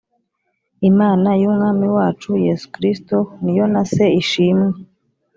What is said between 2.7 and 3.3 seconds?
Kristo,